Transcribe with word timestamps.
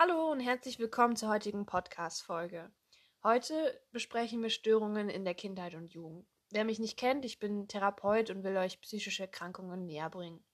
Hallo 0.00 0.30
und 0.30 0.38
herzlich 0.38 0.78
willkommen 0.78 1.16
zur 1.16 1.28
heutigen 1.28 1.66
Podcast-Folge. 1.66 2.70
Heute 3.24 3.82
besprechen 3.90 4.40
wir 4.40 4.48
Störungen 4.48 5.08
in 5.08 5.24
der 5.24 5.34
Kindheit 5.34 5.74
und 5.74 5.92
Jugend. 5.92 6.24
Wer 6.50 6.64
mich 6.64 6.78
nicht 6.78 6.96
kennt, 6.96 7.24
ich 7.24 7.40
bin 7.40 7.66
Therapeut 7.66 8.30
und 8.30 8.44
will 8.44 8.56
euch 8.58 8.80
psychische 8.80 9.24
Erkrankungen 9.24 9.86
näher 9.86 10.08
bringen. 10.08 10.44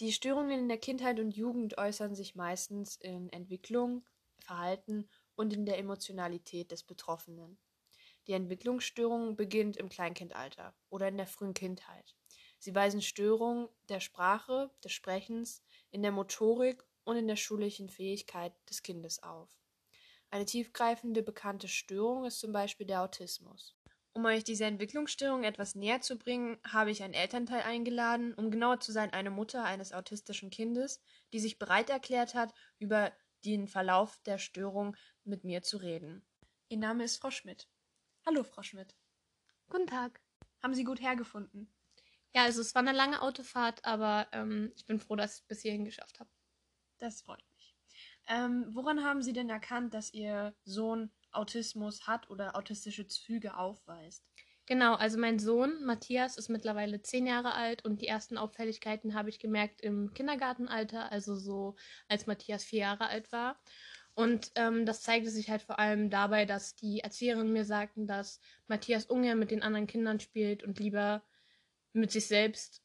Die 0.00 0.12
Störungen 0.12 0.50
in 0.50 0.68
der 0.68 0.76
Kindheit 0.76 1.18
und 1.18 1.30
Jugend 1.30 1.78
äußern 1.78 2.14
sich 2.14 2.34
meistens 2.34 2.96
in 2.96 3.32
Entwicklung, 3.32 4.04
Verhalten 4.38 5.08
und 5.34 5.54
in 5.54 5.64
der 5.64 5.78
Emotionalität 5.78 6.70
des 6.70 6.82
Betroffenen. 6.82 7.58
Die 8.26 8.34
Entwicklungsstörung 8.34 9.34
beginnt 9.34 9.78
im 9.78 9.88
Kleinkindalter 9.88 10.74
oder 10.90 11.08
in 11.08 11.16
der 11.16 11.26
frühen 11.26 11.54
Kindheit. 11.54 12.14
Sie 12.58 12.74
weisen 12.74 13.00
Störungen 13.00 13.70
der 13.88 14.00
Sprache, 14.00 14.70
des 14.84 14.92
Sprechens, 14.92 15.62
in 15.90 16.02
der 16.02 16.12
Motorik 16.12 16.84
und 17.08 17.16
in 17.16 17.26
der 17.26 17.36
schulischen 17.36 17.88
Fähigkeit 17.88 18.52
des 18.68 18.82
Kindes 18.82 19.22
auf. 19.22 19.48
Eine 20.30 20.44
tiefgreifende 20.44 21.22
bekannte 21.22 21.66
Störung 21.66 22.26
ist 22.26 22.38
zum 22.38 22.52
Beispiel 22.52 22.86
der 22.86 23.00
Autismus. 23.00 23.74
Um 24.12 24.26
euch 24.26 24.44
diese 24.44 24.66
Entwicklungsstörung 24.66 25.42
etwas 25.42 25.74
näher 25.74 26.02
zu 26.02 26.18
bringen, 26.18 26.58
habe 26.66 26.90
ich 26.90 27.02
einen 27.02 27.14
Elternteil 27.14 27.62
eingeladen, 27.62 28.34
um 28.34 28.50
genauer 28.50 28.80
zu 28.80 28.92
sein, 28.92 29.10
eine 29.14 29.30
Mutter 29.30 29.64
eines 29.64 29.94
autistischen 29.94 30.50
Kindes, 30.50 31.00
die 31.32 31.40
sich 31.40 31.58
bereit 31.58 31.88
erklärt 31.88 32.34
hat, 32.34 32.52
über 32.78 33.10
den 33.42 33.68
Verlauf 33.68 34.20
der 34.26 34.36
Störung 34.36 34.94
mit 35.24 35.44
mir 35.44 35.62
zu 35.62 35.78
reden. 35.78 36.26
Ihr 36.68 36.78
Name 36.78 37.04
ist 37.04 37.16
Frau 37.16 37.30
Schmidt. 37.30 37.70
Hallo, 38.26 38.44
Frau 38.44 38.62
Schmidt. 38.62 38.94
Guten 39.70 39.86
Tag. 39.86 40.20
Haben 40.62 40.74
Sie 40.74 40.84
gut 40.84 41.00
hergefunden? 41.00 41.72
Ja, 42.34 42.42
also 42.42 42.60
es 42.60 42.74
war 42.74 42.82
eine 42.82 42.92
lange 42.92 43.22
Autofahrt, 43.22 43.82
aber 43.86 44.28
ähm, 44.32 44.72
ich 44.76 44.84
bin 44.84 45.00
froh, 45.00 45.16
dass 45.16 45.36
ich 45.36 45.40
es 45.40 45.46
bis 45.46 45.62
hierhin 45.62 45.86
geschafft 45.86 46.20
habe. 46.20 46.28
Das 46.98 47.22
freut 47.22 47.42
mich. 47.56 47.74
Ähm, 48.28 48.66
woran 48.72 49.02
haben 49.04 49.22
Sie 49.22 49.32
denn 49.32 49.50
erkannt, 49.50 49.94
dass 49.94 50.12
Ihr 50.12 50.54
Sohn 50.64 51.10
Autismus 51.32 52.06
hat 52.06 52.30
oder 52.30 52.56
autistische 52.56 53.06
Züge 53.06 53.56
aufweist? 53.56 54.24
Genau, 54.66 54.94
also 54.96 55.18
mein 55.18 55.38
Sohn 55.38 55.82
Matthias 55.84 56.36
ist 56.36 56.50
mittlerweile 56.50 57.00
zehn 57.00 57.26
Jahre 57.26 57.54
alt 57.54 57.84
und 57.86 58.02
die 58.02 58.06
ersten 58.06 58.36
Auffälligkeiten 58.36 59.14
habe 59.14 59.30
ich 59.30 59.38
gemerkt 59.38 59.80
im 59.80 60.12
Kindergartenalter, 60.12 61.10
also 61.10 61.36
so 61.36 61.74
als 62.06 62.26
Matthias 62.26 62.64
vier 62.64 62.80
Jahre 62.80 63.06
alt 63.08 63.32
war. 63.32 63.58
Und 64.14 64.50
ähm, 64.56 64.84
das 64.84 65.02
zeigte 65.02 65.30
sich 65.30 65.48
halt 65.48 65.62
vor 65.62 65.78
allem 65.78 66.10
dabei, 66.10 66.44
dass 66.44 66.74
die 66.74 67.00
Erzieherinnen 67.00 67.52
mir 67.52 67.64
sagten, 67.64 68.06
dass 68.06 68.40
Matthias 68.66 69.06
ungern 69.06 69.38
mit 69.38 69.50
den 69.52 69.62
anderen 69.62 69.86
Kindern 69.86 70.20
spielt 70.20 70.62
und 70.64 70.78
lieber 70.78 71.24
mit 71.94 72.10
sich 72.12 72.26
selbst 72.26 72.82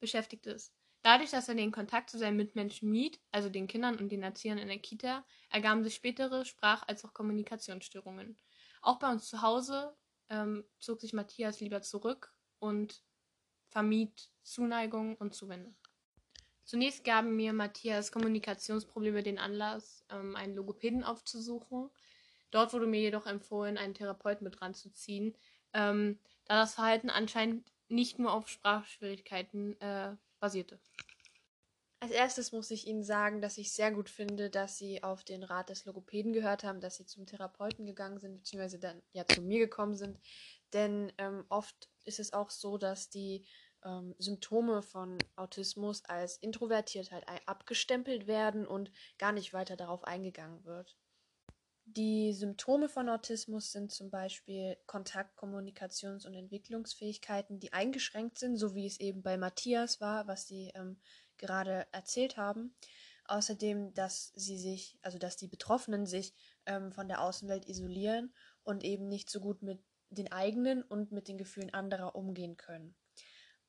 beschäftigt 0.00 0.46
ist. 0.46 0.72
Dadurch, 1.02 1.30
dass 1.30 1.48
er 1.48 1.56
den 1.56 1.72
Kontakt 1.72 2.10
zu 2.10 2.18
seinen 2.18 2.36
Mitmenschen 2.36 2.90
mied, 2.90 3.20
also 3.32 3.48
den 3.48 3.66
Kindern 3.66 3.96
und 3.96 4.10
den 4.10 4.22
Erziehern 4.22 4.58
in 4.58 4.68
der 4.68 4.78
Kita, 4.78 5.24
ergaben 5.50 5.82
sich 5.82 5.94
spätere 5.94 6.44
Sprach- 6.44 6.86
als 6.86 7.04
auch 7.04 7.12
Kommunikationsstörungen. 7.12 8.38
Auch 8.82 8.98
bei 8.98 9.10
uns 9.10 9.28
zu 9.28 9.42
Hause 9.42 9.96
ähm, 10.28 10.64
zog 10.78 11.00
sich 11.00 11.12
Matthias 11.12 11.60
lieber 11.60 11.82
zurück 11.82 12.32
und 12.60 13.02
vermied 13.68 14.30
Zuneigung 14.42 15.16
und 15.16 15.34
Zuwendung. 15.34 15.76
Zunächst 16.64 17.04
gaben 17.04 17.34
mir 17.34 17.52
Matthias 17.52 18.12
Kommunikationsprobleme 18.12 19.22
den 19.22 19.38
Anlass, 19.38 20.04
ähm, 20.10 20.36
einen 20.36 20.54
Logopäden 20.54 21.02
aufzusuchen. 21.02 21.90
Dort 22.50 22.72
wurde 22.72 22.86
mir 22.86 23.00
jedoch 23.00 23.26
empfohlen, 23.26 23.76
einen 23.76 23.94
Therapeuten 23.94 24.44
mit 24.44 24.62
ranzuziehen, 24.62 25.36
ähm, 25.72 26.20
da 26.44 26.60
das 26.60 26.74
Verhalten 26.74 27.10
anscheinend 27.10 27.72
nicht 27.88 28.18
nur 28.18 28.32
auf 28.32 28.48
Sprachschwierigkeiten 28.48 29.80
äh, 29.80 30.16
basierte. 30.38 30.80
Als 32.02 32.10
erstes 32.10 32.50
muss 32.50 32.72
ich 32.72 32.88
Ihnen 32.88 33.04
sagen, 33.04 33.40
dass 33.40 33.58
ich 33.58 33.72
sehr 33.72 33.92
gut 33.92 34.10
finde, 34.10 34.50
dass 34.50 34.76
Sie 34.76 35.04
auf 35.04 35.22
den 35.22 35.44
Rat 35.44 35.68
des 35.68 35.84
Logopäden 35.84 36.32
gehört 36.32 36.64
haben, 36.64 36.80
dass 36.80 36.96
Sie 36.96 37.06
zum 37.06 37.26
Therapeuten 37.26 37.86
gegangen 37.86 38.18
sind, 38.18 38.38
beziehungsweise 38.38 38.80
dann 38.80 39.00
ja 39.12 39.24
zu 39.24 39.40
mir 39.40 39.60
gekommen 39.60 39.94
sind. 39.94 40.18
Denn 40.72 41.12
ähm, 41.18 41.44
oft 41.48 41.90
ist 42.02 42.18
es 42.18 42.32
auch 42.32 42.50
so, 42.50 42.76
dass 42.76 43.08
die 43.08 43.46
ähm, 43.84 44.16
Symptome 44.18 44.82
von 44.82 45.16
Autismus 45.36 46.04
als 46.04 46.38
Introvertiertheit 46.38 47.24
abgestempelt 47.46 48.26
werden 48.26 48.66
und 48.66 48.90
gar 49.16 49.30
nicht 49.30 49.52
weiter 49.52 49.76
darauf 49.76 50.02
eingegangen 50.02 50.64
wird. 50.64 50.96
Die 51.84 52.32
Symptome 52.32 52.88
von 52.88 53.08
Autismus 53.08 53.70
sind 53.70 53.92
zum 53.92 54.10
Beispiel 54.10 54.76
Kontakt-, 54.86 55.36
Kommunikations- 55.36 56.26
und 56.26 56.34
Entwicklungsfähigkeiten, 56.34 57.60
die 57.60 57.72
eingeschränkt 57.72 58.38
sind, 58.38 58.56
so 58.56 58.74
wie 58.74 58.86
es 58.86 58.98
eben 58.98 59.22
bei 59.22 59.36
Matthias 59.36 60.00
war, 60.00 60.26
was 60.26 60.46
Sie 60.46 60.72
ähm, 60.74 61.00
gerade 61.42 61.86
erzählt 61.92 62.38
haben. 62.38 62.74
Außerdem, 63.26 63.92
dass 63.94 64.32
sie 64.34 64.58
sich, 64.58 64.98
also 65.02 65.18
dass 65.18 65.36
die 65.36 65.48
Betroffenen 65.48 66.06
sich 66.06 66.34
ähm, 66.66 66.92
von 66.92 67.08
der 67.08 67.20
Außenwelt 67.20 67.68
isolieren 67.68 68.32
und 68.64 68.84
eben 68.84 69.08
nicht 69.08 69.28
so 69.28 69.40
gut 69.40 69.62
mit 69.62 69.82
den 70.08 70.32
eigenen 70.32 70.82
und 70.82 71.12
mit 71.12 71.28
den 71.28 71.38
Gefühlen 71.38 71.72
anderer 71.72 72.14
umgehen 72.14 72.56
können. 72.56 72.94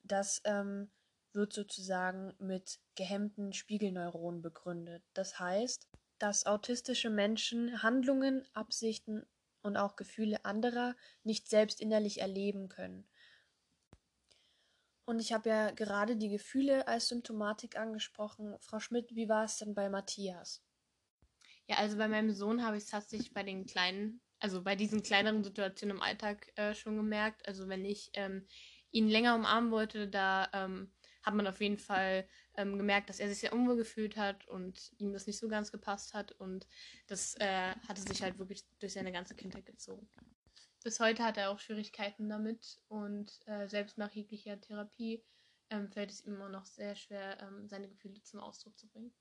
Das 0.04 0.42
ähm, 0.46 0.92
wird 1.34 1.54
sozusagen 1.54 2.34
mit 2.40 2.80
gehemmten 2.96 3.54
Spiegelneuronen 3.54 4.42
begründet. 4.42 5.04
Das 5.14 5.40
heißt, 5.40 5.88
dass 6.20 6.46
autistische 6.46 7.10
Menschen 7.10 7.82
Handlungen, 7.82 8.46
Absichten 8.54 9.26
und 9.62 9.78
auch 9.78 9.96
Gefühle 9.96 10.46
anderer 10.46 10.96
nicht 11.24 11.50
selbst 11.50 11.80
innerlich 11.80 12.22
erleben 12.22 12.70
können. 12.70 13.08
Und 15.06 15.19
ich 15.19 15.34
habe 15.34 15.50
ja 15.50 15.72
gerade 15.72 16.16
die 16.16 16.30
Gefühle 16.30 16.88
als 16.88 17.09
Symptomatik 17.09 17.78
angesprochen. 17.78 18.56
Frau 18.62 18.80
Schmidt, 18.80 19.16
wie 19.16 19.28
war 19.28 19.44
es 19.44 19.58
denn 19.58 19.75
bei 19.75 19.90
Matthias? 19.90 20.64
Ja, 21.68 21.78
also 21.78 21.97
bei 21.97 22.08
meinem 22.08 22.31
Sohn 22.31 22.64
habe 22.64 22.78
ich 22.78 22.84
es 22.84 22.90
tatsächlich 22.90 23.34
bei 23.34 23.44
den 23.44 23.66
kleinen, 23.66 24.22
also 24.40 24.63
bei 24.63 24.75
diesen 24.75 25.02
kleineren 25.02 25.44
Situationen 25.44 25.97
im 25.97 26.03
Alltag 26.03 26.52
äh, 26.56 26.74
schon 26.74 26.96
gemerkt. 26.96 27.47
Also 27.47 27.68
wenn 27.68 27.86
ich 27.86 28.12
ähm, 28.13 28.47
ihn 28.92 29.09
länger 29.09 29.36
umarmen 29.36 29.72
wollte, 29.72 30.08
da 30.08 30.50
ähm, 30.53 30.92
hat 31.24 31.34
man 31.34 31.47
auf 31.47 31.62
jeden 31.62 31.78
Fall 31.78 32.28
ähm, 32.56 32.78
gemerkt, 32.78 33.09
dass 33.09 33.19
er 33.19 33.30
sich 33.30 33.40
sehr 33.40 33.53
unwohl 33.53 33.78
gefühlt 33.78 34.18
hat 34.18 34.47
und 34.47 34.92
ihm 34.97 35.13
das 35.13 35.25
nicht 35.25 35.40
so 35.40 35.47
ganz 35.47 35.72
gepasst 35.72 36.13
hat. 36.13 36.34
Und 36.34 36.68
das 37.08 37.36
äh, 37.40 37.74
hatte 37.88 38.02
sich 38.02 38.22
halt 38.22 38.38
wirklich 38.40 38.63
durch 38.80 38.94
seine 38.94 39.12
ganze 39.12 39.36
Kindheit 39.36 39.66
gezogen. 39.66 40.09
Bis 40.84 41.00
heute 41.00 41.24
hat 41.24 41.38
er 41.38 41.50
auch 41.50 41.60
Schwierigkeiten 41.60 42.28
damit 42.28 42.82
und 42.90 43.40
äh, 43.46 43.68
selbst 43.68 43.98
nach 43.98 44.12
jeglicher 44.12 44.60
Therapie 44.60 45.24
ähm, 45.70 45.90
fällt 45.90 46.12
es 46.12 46.26
ihm 46.26 46.34
immer 46.34 46.50
noch 46.50 46.66
sehr 46.66 46.96
schwer, 46.96 47.42
ähm, 47.42 47.70
seine 47.70 47.88
Gefühle 47.88 48.22
zum 48.22 48.42
Ausdruck 48.42 48.78
zu 48.78 48.90
bringen. 48.90 49.14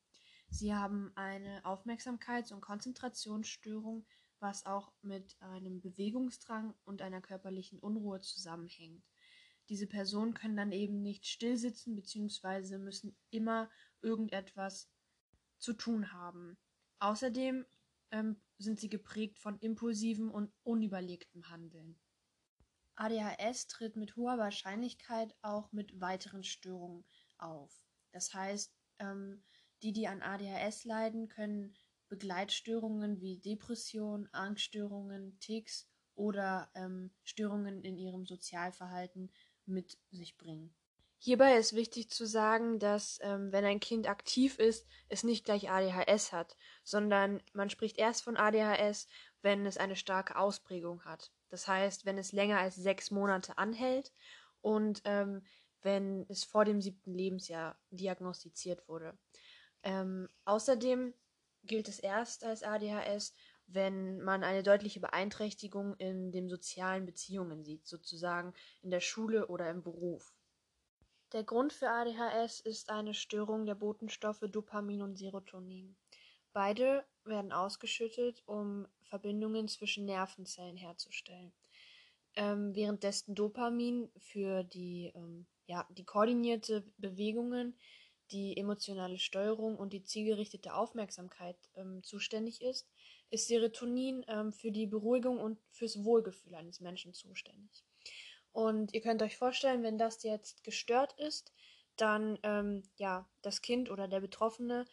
Sie 0.50 0.74
haben 0.74 1.12
eine 1.16 1.64
Aufmerksamkeits- 1.64 2.52
und 2.52 2.62
Konzentrationsstörung, 2.62 4.06
was 4.42 4.66
auch 4.66 4.92
mit 5.02 5.36
einem 5.40 5.82
Bewegungsdrang 5.82 6.74
und 6.84 7.02
einer 7.02 7.22
körperlichen 7.22 7.80
Unruhe 7.80 8.22
zusammenhängt. 8.22 9.04
Diese 9.70 9.88
Personen 9.88 10.34
können 10.34 10.58
dann 10.58 10.72
eben 10.72 11.02
nicht 11.02 11.26
stillsitzen 11.26 11.96
bzw. 11.96 12.78
müssen 12.78 13.16
immer 13.30 13.70
irgendetwas 14.02 14.90
zu 15.60 15.74
tun 15.74 16.12
haben. 16.12 16.58
Außerdem 17.00 17.66
ähm, 18.12 18.42
sind 18.58 18.80
sie 18.80 18.90
geprägt 18.90 19.38
von 19.38 19.58
impulsivem 19.60 20.32
und 20.32 20.52
unüberlegtem 20.64 21.50
Handeln. 21.50 22.00
ADHS 22.96 23.68
tritt 23.68 23.96
mit 23.96 24.16
hoher 24.16 24.38
Wahrscheinlichkeit 24.38 25.36
auch 25.42 25.72
mit 25.72 26.02
weiteren 26.02 26.44
Störungen 26.44 27.06
auf. 27.38 27.72
Das 28.12 28.34
heißt, 28.34 28.76
ähm, 29.00 29.44
die, 29.82 29.94
die 29.94 30.08
an 30.08 30.22
ADHS 30.22 30.84
leiden, 30.84 31.28
können 31.28 31.74
Begleitstörungen 32.12 33.22
wie 33.22 33.38
Depression, 33.38 34.28
Angststörungen, 34.34 35.40
Tics 35.40 35.88
oder 36.14 36.70
ähm, 36.76 37.10
Störungen 37.24 37.86
in 37.86 37.98
ihrem 37.98 38.26
Sozialverhalten 38.26 39.32
mit 39.66 39.98
sich 40.12 40.38
bringen. 40.38 40.76
Hierbei 41.20 41.56
ist 41.56 41.74
wichtig 41.74 42.10
zu 42.10 42.26
sagen, 42.26 42.80
dass 42.80 43.18
ähm, 43.22 43.54
wenn 43.54 43.64
ein 43.64 43.80
Kind 43.80 44.10
aktiv 44.10 44.60
ist, 44.60 44.86
es 45.08 45.24
nicht 45.24 45.46
gleich 45.46 45.70
ADHS 45.70 46.34
hat, 46.34 46.58
sondern 46.84 47.42
man 47.54 47.70
spricht 47.70 47.98
erst 47.98 48.24
von 48.24 48.36
ADHS, 48.36 49.08
wenn 49.42 49.66
es 49.66 49.78
eine 49.78 49.96
starke 49.96 50.36
Ausprägung 50.36 51.06
hat. 51.06 51.32
Das 51.48 51.66
heißt, 51.66 52.06
wenn 52.06 52.18
es 52.18 52.34
länger 52.34 52.60
als 52.60 52.76
sechs 52.76 53.10
Monate 53.10 53.58
anhält 53.58 54.12
und 54.60 55.02
ähm, 55.06 55.46
wenn 55.82 56.26
es 56.28 56.44
vor 56.44 56.66
dem 56.66 56.82
siebten 56.82 57.14
Lebensjahr 57.14 57.80
diagnostiziert 57.90 58.86
wurde. 58.90 59.18
Ähm, 59.84 60.28
außerdem 60.44 61.14
gilt 61.64 61.88
es 61.88 62.00
erst 62.00 62.44
als 62.44 62.64
ADHS, 62.64 63.34
wenn 63.68 64.22
man 64.22 64.44
eine 64.44 64.64
deutliche 64.64 65.00
Beeinträchtigung 65.00 65.96
in 65.96 66.32
den 66.32 66.50
sozialen 66.50 67.06
Beziehungen 67.06 67.64
sieht, 67.64 67.88
sozusagen 67.88 68.54
in 68.82 68.92
der 68.92 69.00
Schule 69.00 69.48
oder 69.48 69.70
im 69.70 69.82
Beruf. 69.82 70.34
Der 71.32 71.44
Grund 71.44 71.72
für 71.72 71.90
ADHS 71.90 72.60
ist 72.60 72.90
eine 72.90 73.14
Störung 73.14 73.66
der 73.66 73.76
Botenstoffe 73.76 74.42
Dopamin 74.42 75.02
und 75.02 75.18
Serotonin. 75.18 75.96
Beide 76.52 77.06
werden 77.24 77.54
ausgeschüttet, 77.54 78.44
um 78.46 78.86
Verbindungen 79.04 79.70
zwischen 79.70 80.06
Nervenzellen 80.06 80.76
herzustellen. 80.76 81.54
Ähm, 82.36 82.76
währenddessen 82.76 83.36
Dopamin 83.36 84.10
für 84.18 84.64
die, 84.64 85.12
ähm, 85.16 85.46
ja, 85.68 85.88
die 85.92 86.04
koordinierte 86.04 86.84
Bewegungen, 86.98 87.78
die 88.32 88.58
emotionale 88.58 89.20
Steuerung 89.20 89.78
und 89.78 89.94
die 89.94 90.04
zielgerichtete 90.04 90.74
Aufmerksamkeit 90.74 91.58
ähm, 91.76 92.04
zuständig 92.04 92.62
ist, 92.62 92.90
ist 93.30 93.48
Serotonin 93.48 94.26
ähm, 94.28 94.52
für 94.52 94.72
die 94.72 94.88
Beruhigung 94.88 95.40
und 95.40 95.60
fürs 95.72 96.04
Wohlgefühl 96.04 96.56
eines 96.56 96.80
Menschen 96.80 97.14
zuständig. 97.14 97.84
Und 98.52 98.94
ihr 98.94 99.02
könnt 99.02 99.22
euch 99.22 99.38
vorstellen, 99.38 99.84
wenn 99.84 99.98
das 99.98 100.24
jetzt 100.24 100.64
gestört 100.64 101.14
ist, 101.18 101.54
dann 101.96 102.38
ähm, 102.44 102.84
ja, 102.98 103.30
das 103.42 103.62
Kind 103.62 103.90
oder 103.90 104.08
der 104.08 104.20
Betroffene 104.20 104.86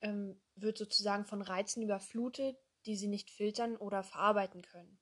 ähm, 0.00 0.40
wird 0.54 0.78
sozusagen 0.78 1.24
von 1.24 1.42
Reizen 1.42 1.82
überflutet, 1.82 2.56
die 2.86 2.96
sie 2.96 3.08
nicht 3.08 3.30
filtern 3.30 3.76
oder 3.76 4.02
verarbeiten 4.02 4.62
können. 4.62 4.98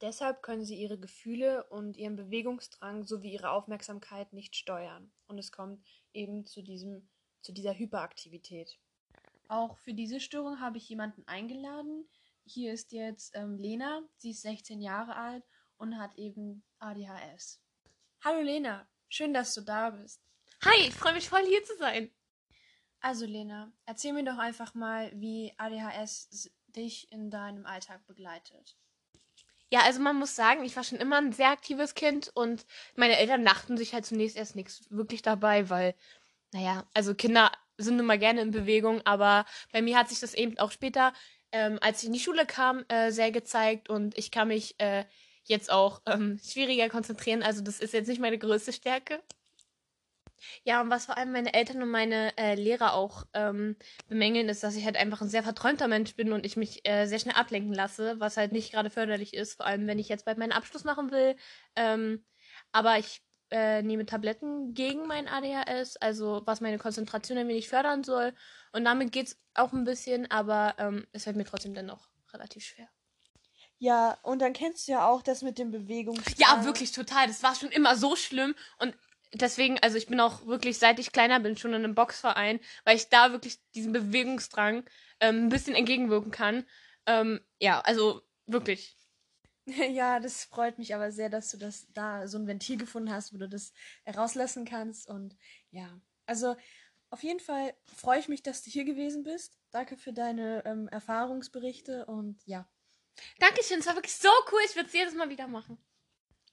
Deshalb 0.00 0.42
können 0.42 0.64
sie 0.64 0.76
ihre 0.76 0.98
Gefühle 0.98 1.64
und 1.64 1.96
ihren 1.96 2.16
Bewegungsdrang 2.16 3.04
sowie 3.04 3.32
ihre 3.32 3.50
Aufmerksamkeit 3.50 4.32
nicht 4.32 4.54
steuern. 4.56 5.12
Und 5.28 5.38
es 5.38 5.52
kommt 5.52 5.84
eben 6.12 6.46
zu, 6.46 6.62
diesem, 6.62 7.08
zu 7.42 7.52
dieser 7.52 7.78
Hyperaktivität. 7.78 8.78
Auch 9.46 9.78
für 9.78 9.94
diese 9.94 10.20
Störung 10.20 10.60
habe 10.60 10.78
ich 10.78 10.88
jemanden 10.88 11.26
eingeladen. 11.26 12.08
Hier 12.44 12.72
ist 12.72 12.92
jetzt 12.92 13.36
ähm, 13.36 13.56
Lena, 13.56 14.02
sie 14.16 14.30
ist 14.30 14.42
16 14.42 14.80
Jahre 14.80 15.16
alt 15.16 15.44
und 15.76 15.98
hat 15.98 16.16
eben 16.16 16.64
ADHS. 16.78 17.60
Hallo 18.24 18.40
Lena, 18.40 18.88
schön, 19.08 19.32
dass 19.32 19.54
du 19.54 19.60
da 19.60 19.90
bist. 19.90 20.22
Hi, 20.64 20.88
ich 20.88 20.94
freue 20.94 21.14
mich 21.14 21.28
voll 21.28 21.44
hier 21.46 21.62
zu 21.64 21.76
sein. 21.76 22.10
Also 23.00 23.26
Lena, 23.26 23.72
erzähl 23.84 24.12
mir 24.12 24.24
doch 24.24 24.38
einfach 24.38 24.74
mal, 24.74 25.12
wie 25.14 25.54
ADHS 25.56 26.50
dich 26.66 27.10
in 27.12 27.30
deinem 27.30 27.64
Alltag 27.64 28.06
begleitet. 28.06 28.76
Ja, 29.70 29.80
also 29.80 30.00
man 30.00 30.16
muss 30.16 30.34
sagen, 30.34 30.64
ich 30.64 30.74
war 30.76 30.84
schon 30.84 30.98
immer 30.98 31.18
ein 31.18 31.32
sehr 31.32 31.50
aktives 31.50 31.94
Kind 31.94 32.30
und 32.34 32.64
meine 32.96 33.18
Eltern 33.18 33.44
dachten 33.44 33.76
sich 33.76 33.92
halt 33.92 34.06
zunächst 34.06 34.36
erst 34.36 34.56
nichts 34.56 34.86
wirklich 34.90 35.20
dabei, 35.20 35.68
weil, 35.68 35.94
naja, 36.52 36.88
also 36.94 37.14
Kinder 37.14 37.52
sind 37.76 37.98
immer 38.00 38.16
gerne 38.18 38.40
in 38.40 38.50
Bewegung, 38.50 39.02
aber 39.04 39.44
bei 39.72 39.82
mir 39.82 39.98
hat 39.98 40.08
sich 40.08 40.20
das 40.20 40.34
eben 40.34 40.58
auch 40.58 40.72
später, 40.72 41.12
ähm, 41.52 41.78
als 41.82 42.00
ich 42.02 42.06
in 42.08 42.14
die 42.14 42.20
Schule 42.20 42.46
kam, 42.46 42.84
äh, 42.88 43.10
sehr 43.12 43.30
gezeigt 43.30 43.90
und 43.90 44.16
ich 44.16 44.30
kann 44.30 44.48
mich 44.48 44.74
äh, 44.80 45.04
jetzt 45.44 45.70
auch 45.70 46.00
ähm, 46.06 46.40
schwieriger 46.42 46.88
konzentrieren. 46.88 47.42
Also 47.42 47.62
das 47.62 47.80
ist 47.80 47.92
jetzt 47.94 48.08
nicht 48.08 48.20
meine 48.20 48.38
größte 48.38 48.72
Stärke. 48.72 49.22
Ja, 50.64 50.80
und 50.80 50.90
was 50.90 51.06
vor 51.06 51.16
allem 51.16 51.32
meine 51.32 51.54
Eltern 51.54 51.82
und 51.82 51.90
meine 51.90 52.36
äh, 52.36 52.54
Lehrer 52.54 52.94
auch 52.94 53.24
ähm, 53.34 53.76
bemängeln, 54.08 54.48
ist, 54.48 54.62
dass 54.62 54.76
ich 54.76 54.84
halt 54.84 54.96
einfach 54.96 55.20
ein 55.20 55.28
sehr 55.28 55.42
verträumter 55.42 55.88
Mensch 55.88 56.14
bin 56.14 56.32
und 56.32 56.46
ich 56.46 56.56
mich 56.56 56.86
äh, 56.88 57.06
sehr 57.06 57.18
schnell 57.18 57.36
ablenken 57.36 57.72
lasse, 57.72 58.18
was 58.20 58.36
halt 58.36 58.52
nicht 58.52 58.72
gerade 58.72 58.90
förderlich 58.90 59.34
ist, 59.34 59.54
vor 59.54 59.66
allem 59.66 59.86
wenn 59.86 59.98
ich 59.98 60.08
jetzt 60.08 60.24
bald 60.24 60.38
meinen 60.38 60.52
Abschluss 60.52 60.84
machen 60.84 61.10
will. 61.10 61.36
Ähm, 61.76 62.24
aber 62.72 62.98
ich 62.98 63.22
äh, 63.50 63.82
nehme 63.82 64.06
Tabletten 64.06 64.74
gegen 64.74 65.06
mein 65.06 65.28
ADHS, 65.28 65.96
also 65.96 66.42
was 66.44 66.60
meine 66.60 66.78
Konzentration 66.78 67.38
ein 67.38 67.48
wenig 67.48 67.68
fördern 67.68 68.04
soll. 68.04 68.34
Und 68.72 68.84
damit 68.84 69.12
geht 69.12 69.28
es 69.28 69.40
auch 69.54 69.72
ein 69.72 69.84
bisschen, 69.84 70.30
aber 70.30 70.74
ähm, 70.78 71.06
es 71.12 71.24
fällt 71.24 71.36
mir 71.36 71.44
trotzdem 71.44 71.74
dennoch 71.74 72.08
relativ 72.32 72.64
schwer. 72.64 72.88
Ja, 73.78 74.18
und 74.22 74.40
dann 74.42 74.52
kennst 74.52 74.88
du 74.88 74.92
ja 74.92 75.06
auch 75.06 75.22
das 75.22 75.42
mit 75.42 75.58
den 75.58 75.70
Bewegungen. 75.70 76.22
Ja, 76.36 76.64
wirklich 76.64 76.90
total. 76.90 77.28
Das 77.28 77.42
war 77.42 77.54
schon 77.54 77.70
immer 77.70 77.96
so 77.96 78.16
schlimm. 78.16 78.54
Und 78.78 78.96
deswegen, 79.32 79.78
also 79.80 79.96
ich 79.96 80.06
bin 80.06 80.20
auch 80.20 80.46
wirklich, 80.46 80.78
seit 80.78 80.98
ich 80.98 81.12
kleiner 81.12 81.40
bin, 81.40 81.56
schon 81.56 81.72
in 81.72 81.84
einem 81.84 81.94
Boxverein, 81.94 82.60
weil 82.84 82.96
ich 82.96 83.08
da 83.08 83.32
wirklich 83.32 83.58
diesen 83.74 83.92
Bewegungsdrang 83.92 84.84
ähm, 85.20 85.46
ein 85.46 85.48
bisschen 85.48 85.74
entgegenwirken 85.74 86.30
kann. 86.30 86.64
Ähm, 87.06 87.40
ja, 87.60 87.80
also 87.80 88.22
wirklich. 88.46 88.96
Ja, 89.90 90.18
das 90.18 90.44
freut 90.44 90.78
mich 90.78 90.94
aber 90.94 91.12
sehr, 91.12 91.28
dass 91.28 91.50
du 91.50 91.58
das 91.58 91.86
da 91.92 92.26
so 92.26 92.38
ein 92.38 92.46
Ventil 92.46 92.78
gefunden 92.78 93.12
hast, 93.12 93.34
wo 93.34 93.36
du 93.36 93.50
das 93.50 93.74
herauslassen 94.04 94.64
kannst. 94.64 95.10
Und 95.10 95.36
ja, 95.70 96.00
also 96.24 96.56
auf 97.10 97.22
jeden 97.22 97.40
Fall 97.40 97.74
freue 97.84 98.18
ich 98.18 98.28
mich, 98.28 98.42
dass 98.42 98.62
du 98.62 98.70
hier 98.70 98.86
gewesen 98.86 99.24
bist. 99.24 99.58
Danke 99.70 99.98
für 99.98 100.14
deine 100.14 100.64
ähm, 100.64 100.88
Erfahrungsberichte 100.88 102.06
und 102.06 102.40
ja. 102.46 102.66
Dankeschön, 103.40 103.80
es 103.80 103.86
war 103.86 103.94
wirklich 103.94 104.16
so 104.16 104.30
cool. 104.52 104.60
Ich 104.64 104.74
würde 104.74 104.86
es 104.86 104.94
jedes 104.94 105.14
Mal 105.14 105.28
wieder 105.28 105.48
machen. 105.48 105.78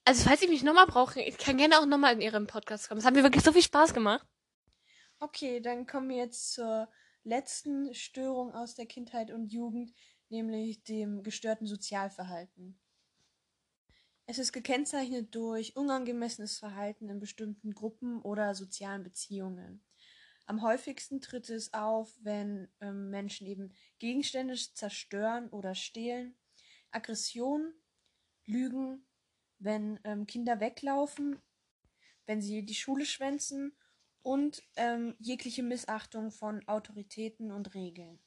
Also, 0.05 0.23
falls 0.23 0.43
ich 0.43 0.49
mich 0.49 0.61
nochmal 0.61 0.85
brauche, 0.85 1.19
ich 1.19 1.37
kann 1.39 1.57
gerne 1.57 1.79
auch 1.79 1.87
nochmal 1.87 2.13
in 2.13 2.21
Ihren 2.21 2.45
Podcast 2.45 2.87
kommen. 2.87 2.99
Es 2.99 3.05
hat 3.05 3.15
mir 3.15 3.23
wirklich 3.23 3.43
so 3.43 3.51
viel 3.51 3.63
Spaß 3.63 3.93
gemacht. 3.93 4.25
Okay, 5.19 5.59
dann 5.61 5.87
kommen 5.87 6.09
wir 6.09 6.17
jetzt 6.17 6.53
zur 6.53 6.87
letzten 7.23 7.91
Störung 7.95 8.53
aus 8.53 8.75
der 8.75 8.85
Kindheit 8.85 9.31
und 9.31 9.51
Jugend, 9.51 9.93
nämlich 10.29 10.83
dem 10.83 11.23
gestörten 11.23 11.65
Sozialverhalten. 11.65 12.79
Es 14.27 14.37
ist 14.37 14.53
gekennzeichnet 14.53 15.33
durch 15.33 15.75
unangemessenes 15.75 16.59
Verhalten 16.59 17.09
in 17.09 17.19
bestimmten 17.19 17.73
Gruppen 17.73 18.21
oder 18.21 18.53
sozialen 18.53 19.03
Beziehungen. 19.03 19.83
Am 20.45 20.61
häufigsten 20.61 21.21
tritt 21.21 21.49
es 21.49 21.73
auf, 21.73 22.15
wenn 22.21 22.71
ähm, 22.79 23.09
Menschen 23.09 23.47
eben 23.47 23.73
Gegenstände 23.97 24.55
zerstören 24.55 25.49
oder 25.49 25.73
stehlen 25.73 26.37
Aggression, 26.91 27.73
Lügen, 28.45 29.07
wenn 29.65 29.99
ähm, 30.03 30.25
Kinder 30.25 30.59
weglaufen, 30.59 31.41
wenn 32.25 32.41
sie 32.41 32.65
die 32.65 32.75
Schule 32.75 33.05
schwänzen 33.05 33.75
und 34.21 34.63
ähm, 34.77 35.15
jegliche 35.19 35.63
Missachtung 35.63 36.31
von 36.31 36.67
Autoritäten 36.67 37.51
und 37.51 37.75
Regeln. 37.75 38.19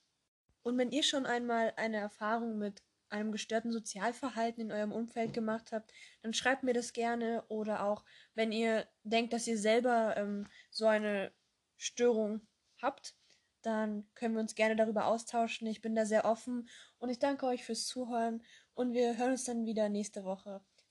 Und 0.62 0.76
wenn 0.76 0.90
ihr 0.90 1.02
schon 1.02 1.26
einmal 1.26 1.72
eine 1.76 1.96
Erfahrung 1.96 2.58
mit 2.58 2.82
einem 3.08 3.32
gestörten 3.32 3.72
Sozialverhalten 3.72 4.62
in 4.62 4.72
eurem 4.72 4.92
Umfeld 4.92 5.32
gemacht 5.32 5.72
habt, 5.72 5.92
dann 6.22 6.34
schreibt 6.34 6.62
mir 6.62 6.74
das 6.74 6.92
gerne 6.92 7.44
oder 7.48 7.84
auch, 7.84 8.04
wenn 8.34 8.52
ihr 8.52 8.86
denkt, 9.02 9.32
dass 9.32 9.46
ihr 9.46 9.58
selber 9.58 10.14
ähm, 10.16 10.46
so 10.70 10.86
eine 10.86 11.32
Störung 11.76 12.46
habt, 12.82 13.14
dann 13.62 14.06
können 14.14 14.34
wir 14.34 14.40
uns 14.40 14.54
gerne 14.54 14.76
darüber 14.76 15.06
austauschen. 15.06 15.66
Ich 15.66 15.80
bin 15.80 15.94
da 15.94 16.04
sehr 16.06 16.24
offen 16.24 16.68
und 16.98 17.08
ich 17.08 17.18
danke 17.18 17.46
euch 17.46 17.64
fürs 17.64 17.86
Zuhören 17.86 18.42
und 18.74 18.92
wir 18.92 19.16
hören 19.16 19.32
uns 19.32 19.44
dann 19.44 19.64
wieder 19.64 19.88
nächste 19.88 20.24
Woche. 20.24 20.60